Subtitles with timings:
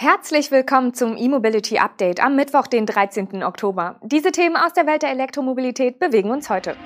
[0.00, 3.42] Herzlich willkommen zum E-Mobility Update am Mittwoch, den 13.
[3.42, 3.96] Oktober.
[4.04, 6.76] Diese Themen aus der Welt der Elektromobilität bewegen uns heute.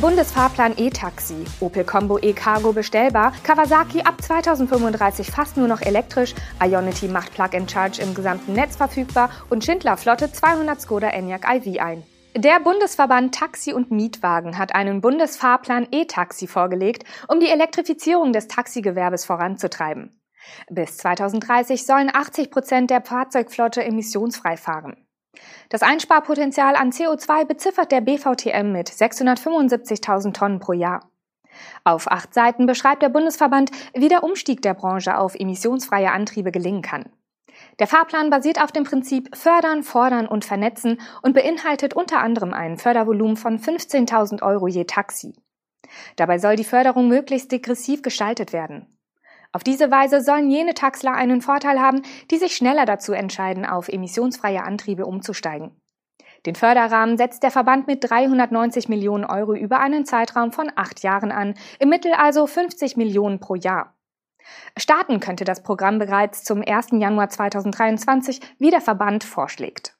[0.00, 6.32] Bundesfahrplan E-Taxi, Opel Combo E-Cargo bestellbar, Kawasaki ab 2035 fast nur noch elektrisch,
[6.62, 12.04] Ionity macht Plug-and-Charge im gesamten Netz verfügbar und Schindler Flotte 200 Skoda Enyaq iV ein.
[12.36, 19.24] Der Bundesverband Taxi und Mietwagen hat einen Bundesfahrplan E-Taxi vorgelegt, um die Elektrifizierung des Taxigewerbes
[19.24, 20.21] voranzutreiben.
[20.70, 24.96] Bis 2030 sollen 80 Prozent der Fahrzeugflotte emissionsfrei fahren.
[25.68, 31.08] Das Einsparpotenzial an CO2 beziffert der BVTM mit 675.000 Tonnen pro Jahr.
[31.84, 36.82] Auf acht Seiten beschreibt der Bundesverband, wie der Umstieg der Branche auf emissionsfreie Antriebe gelingen
[36.82, 37.10] kann.
[37.78, 42.78] Der Fahrplan basiert auf dem Prinzip Fördern, Fordern und Vernetzen und beinhaltet unter anderem ein
[42.78, 45.34] Fördervolumen von 15.000 Euro je Taxi.
[46.16, 48.98] Dabei soll die Förderung möglichst degressiv gestaltet werden.
[49.52, 53.88] Auf diese Weise sollen jene Taxler einen Vorteil haben, die sich schneller dazu entscheiden, auf
[53.88, 55.76] emissionsfreie Antriebe umzusteigen.
[56.46, 61.30] Den Förderrahmen setzt der Verband mit 390 Millionen Euro über einen Zeitraum von acht Jahren
[61.30, 63.94] an, im Mittel also 50 Millionen pro Jahr.
[64.76, 66.88] Starten könnte das Programm bereits zum 1.
[66.92, 69.96] Januar 2023, wie der Verband vorschlägt.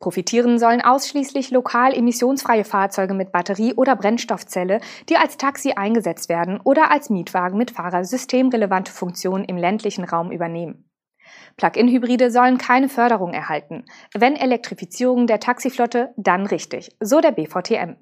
[0.00, 6.58] Profitieren sollen ausschließlich lokal emissionsfreie Fahrzeuge mit Batterie oder Brennstoffzelle, die als Taxi eingesetzt werden
[6.64, 10.90] oder als Mietwagen mit Fahrer systemrelevante Funktionen im ländlichen Raum übernehmen.
[11.58, 13.84] Plug-in-Hybride sollen keine Förderung erhalten.
[14.14, 17.96] Wenn Elektrifizierung der Taxiflotte, dann richtig, so der BVTM.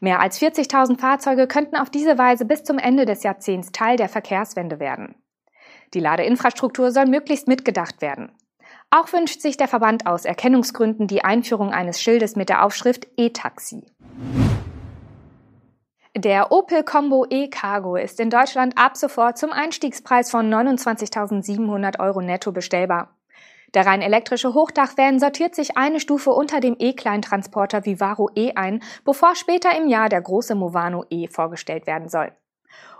[0.00, 4.08] Mehr als 40.000 Fahrzeuge könnten auf diese Weise bis zum Ende des Jahrzehnts Teil der
[4.08, 5.14] Verkehrswende werden.
[5.94, 8.32] Die Ladeinfrastruktur soll möglichst mitgedacht werden.
[8.90, 13.84] Auch wünscht sich der Verband aus Erkennungsgründen die Einführung eines Schildes mit der Aufschrift E-Taxi.
[16.16, 22.52] Der Opel Combo E-Cargo ist in Deutschland ab sofort zum Einstiegspreis von 29.700 Euro netto
[22.52, 23.14] bestellbar.
[23.74, 29.34] Der rein elektrische Hochdachvan sortiert sich eine Stufe unter dem E-Kleintransporter Vivaro E ein, bevor
[29.34, 32.32] später im Jahr der große Movano E vorgestellt werden soll.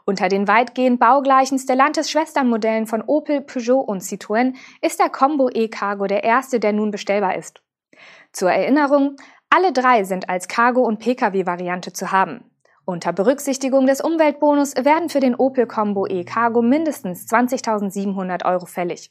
[0.09, 6.23] Unter den weitgehend baugleichen Stellantis-Schwesternmodellen von Opel, Peugeot und Citroën ist der Combo E-Cargo der
[6.23, 7.61] erste, der nun bestellbar ist.
[8.33, 9.17] Zur Erinnerung,
[9.51, 12.49] alle drei sind als Cargo- und Pkw-Variante zu haben.
[12.85, 19.11] Unter Berücksichtigung des Umweltbonus werden für den Opel Combo E-Cargo mindestens 20.700 Euro fällig.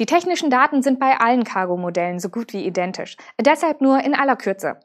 [0.00, 4.36] Die technischen Daten sind bei allen Cargo-Modellen so gut wie identisch, deshalb nur in aller
[4.36, 4.80] Kürze.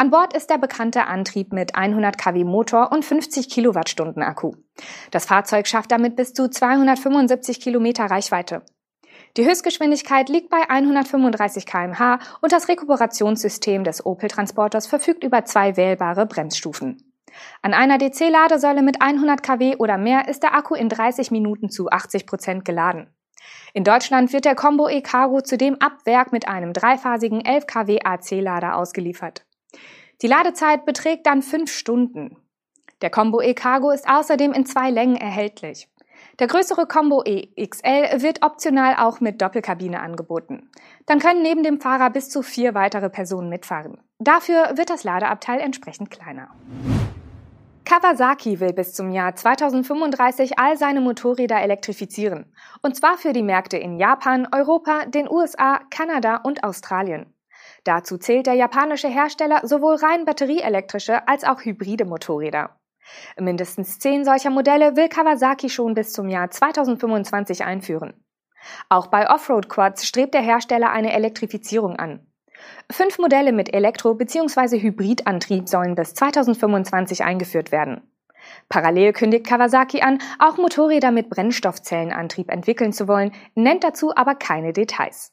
[0.00, 4.52] An Bord ist der bekannte Antrieb mit 100 kW Motor und 50 Kilowattstunden Akku.
[5.10, 8.62] Das Fahrzeug schafft damit bis zu 275 Kilometer Reichweite.
[9.36, 15.76] Die Höchstgeschwindigkeit liegt bei 135 kmh und das Rekuperationssystem des Opel Transporters verfügt über zwei
[15.76, 17.12] wählbare Bremsstufen.
[17.60, 21.90] An einer DC-Ladesäule mit 100 kW oder mehr ist der Akku in 30 Minuten zu
[21.90, 23.14] 80 Prozent geladen.
[23.74, 28.76] In Deutschland wird der Combo E-Cargo zudem ab Werk mit einem dreiphasigen 11 kW AC-Lader
[28.76, 29.44] ausgeliefert.
[30.22, 32.36] Die Ladezeit beträgt dann fünf Stunden.
[33.00, 35.88] Der Combo E-Cargo ist außerdem in zwei Längen erhältlich.
[36.38, 40.70] Der größere Combo EXL wird optional auch mit Doppelkabine angeboten.
[41.06, 43.98] Dann können neben dem Fahrer bis zu vier weitere Personen mitfahren.
[44.18, 46.48] Dafür wird das Ladeabteil entsprechend kleiner.
[47.86, 52.52] Kawasaki will bis zum Jahr 2035 all seine Motorräder elektrifizieren.
[52.82, 57.32] Und zwar für die Märkte in Japan, Europa, den USA, Kanada und Australien.
[57.84, 62.76] Dazu zählt der japanische Hersteller sowohl rein batterieelektrische als auch hybride Motorräder.
[63.38, 68.24] Mindestens zehn solcher Modelle will Kawasaki schon bis zum Jahr 2025 einführen.
[68.88, 72.26] Auch bei Offroad-Quads strebt der Hersteller eine Elektrifizierung an.
[72.90, 74.80] Fünf Modelle mit Elektro- bzw.
[74.80, 78.02] Hybridantrieb sollen bis 2025 eingeführt werden.
[78.68, 84.72] Parallel kündigt Kawasaki an, auch Motorräder mit Brennstoffzellenantrieb entwickeln zu wollen, nennt dazu aber keine
[84.72, 85.32] Details.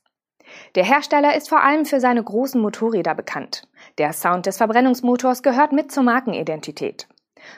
[0.75, 3.67] Der Hersteller ist vor allem für seine großen Motorräder bekannt.
[3.97, 7.07] Der Sound des Verbrennungsmotors gehört mit zur Markenidentität.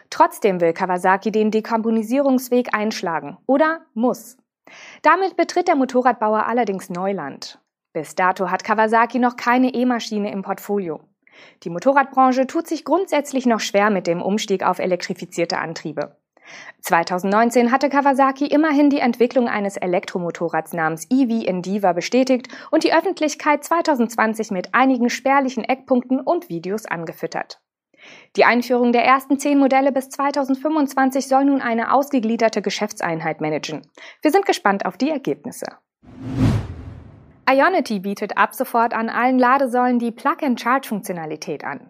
[0.09, 3.37] Trotzdem will Kawasaki den Dekarbonisierungsweg einschlagen.
[3.45, 4.37] Oder muss.
[5.01, 7.59] Damit betritt der Motorradbauer allerdings Neuland.
[7.93, 11.01] Bis dato hat Kawasaki noch keine E-Maschine im Portfolio.
[11.63, 16.15] Die Motorradbranche tut sich grundsätzlich noch schwer mit dem Umstieg auf elektrifizierte Antriebe.
[16.81, 23.63] 2019 hatte Kawasaki immerhin die Entwicklung eines Elektromotorrads namens EV Endeavour bestätigt und die Öffentlichkeit
[23.63, 27.59] 2020 mit einigen spärlichen Eckpunkten und Videos angefüttert.
[28.35, 33.81] Die Einführung der ersten zehn Modelle bis 2025 soll nun eine ausgegliederte Geschäftseinheit managen.
[34.21, 35.67] Wir sind gespannt auf die Ergebnisse.
[37.49, 41.89] Ionity bietet ab sofort an allen Ladesäulen die Plug-and-Charge-Funktionalität an.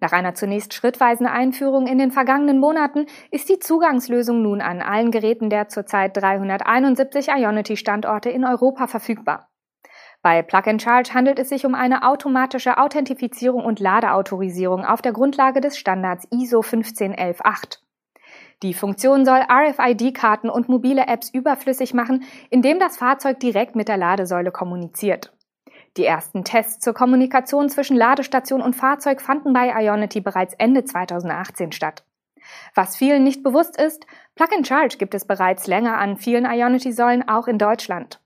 [0.00, 5.10] Nach einer zunächst schrittweisen Einführung in den vergangenen Monaten ist die Zugangslösung nun an allen
[5.10, 9.48] Geräten der zurzeit 371 Ionity-Standorte in Europa verfügbar.
[10.22, 15.12] Bei Plug and Charge handelt es sich um eine automatische Authentifizierung und Ladeautorisierung auf der
[15.12, 17.80] Grundlage des Standards ISO 15118.
[18.62, 23.96] Die Funktion soll RFID-Karten und mobile Apps überflüssig machen, indem das Fahrzeug direkt mit der
[23.96, 25.32] Ladesäule kommuniziert.
[25.96, 31.72] Die ersten Tests zur Kommunikation zwischen Ladestation und Fahrzeug fanden bei Ionity bereits Ende 2018
[31.72, 32.04] statt.
[32.74, 37.28] Was vielen nicht bewusst ist, Plug and Charge gibt es bereits länger an vielen Ionity-Säulen
[37.28, 38.20] auch in Deutschland.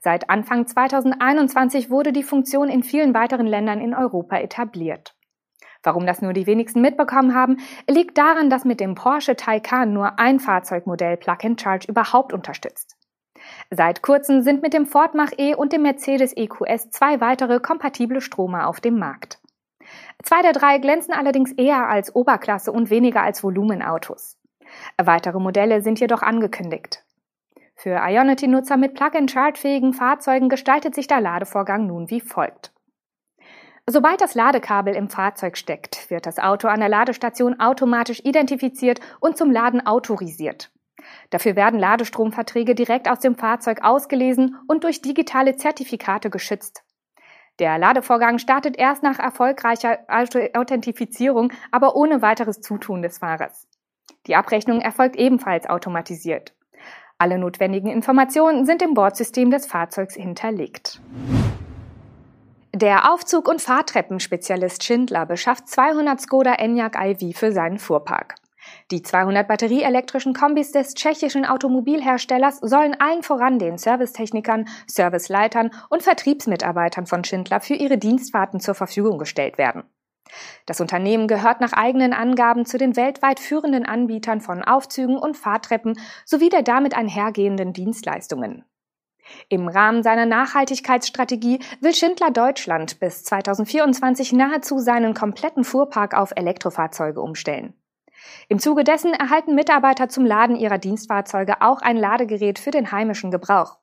[0.00, 5.14] Seit Anfang 2021 wurde die Funktion in vielen weiteren Ländern in Europa etabliert.
[5.82, 7.58] Warum das nur die wenigsten mitbekommen haben,
[7.88, 12.93] liegt daran, dass mit dem Porsche Taycan nur ein Fahrzeugmodell Plug and Charge überhaupt unterstützt.
[13.70, 18.68] Seit kurzem sind mit dem Ford Mach-E und dem Mercedes EQS zwei weitere kompatible Stromer
[18.68, 19.38] auf dem Markt.
[20.22, 24.38] Zwei der drei glänzen allerdings eher als Oberklasse und weniger als Volumenautos.
[24.96, 27.04] Weitere Modelle sind jedoch angekündigt.
[27.76, 32.72] Für Ionity-Nutzer mit Plug-and-Charge-fähigen Fahrzeugen gestaltet sich der Ladevorgang nun wie folgt.
[33.86, 39.36] Sobald das Ladekabel im Fahrzeug steckt, wird das Auto an der Ladestation automatisch identifiziert und
[39.36, 40.70] zum Laden autorisiert.
[41.30, 46.82] Dafür werden Ladestromverträge direkt aus dem Fahrzeug ausgelesen und durch digitale Zertifikate geschützt.
[47.60, 53.68] Der Ladevorgang startet erst nach erfolgreicher Authentifizierung, aber ohne weiteres Zutun des Fahrers.
[54.26, 56.54] Die Abrechnung erfolgt ebenfalls automatisiert.
[57.18, 61.00] Alle notwendigen Informationen sind im Bordsystem des Fahrzeugs hinterlegt.
[62.74, 68.34] Der Aufzug- und Fahrtreppenspezialist Schindler beschafft 200 Skoda Enyaq iV für seinen Fuhrpark.
[68.90, 77.06] Die 200 batterieelektrischen Kombis des tschechischen Automobilherstellers sollen allen voran den Servicetechnikern, Serviceleitern und Vertriebsmitarbeitern
[77.06, 79.84] von Schindler für ihre Dienstfahrten zur Verfügung gestellt werden.
[80.66, 85.98] Das Unternehmen gehört nach eigenen Angaben zu den weltweit führenden Anbietern von Aufzügen und Fahrtreppen
[86.24, 88.64] sowie der damit einhergehenden Dienstleistungen.
[89.48, 97.20] Im Rahmen seiner Nachhaltigkeitsstrategie will Schindler Deutschland bis 2024 nahezu seinen kompletten Fuhrpark auf Elektrofahrzeuge
[97.20, 97.74] umstellen.
[98.48, 103.30] Im Zuge dessen erhalten Mitarbeiter zum Laden ihrer Dienstfahrzeuge auch ein Ladegerät für den heimischen
[103.30, 103.78] Gebrauch.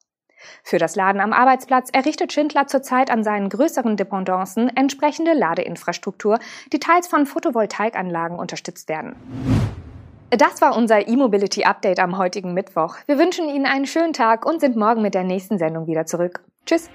[0.63, 6.39] Für das Laden am Arbeitsplatz errichtet Schindler zurzeit an seinen größeren Dependancen entsprechende Ladeinfrastruktur,
[6.73, 9.15] die teils von Photovoltaikanlagen unterstützt werden.
[10.31, 12.95] Das war unser E-Mobility Update am heutigen Mittwoch.
[13.05, 16.41] Wir wünschen Ihnen einen schönen Tag und sind morgen mit der nächsten Sendung wieder zurück.
[16.65, 16.89] Tschüss!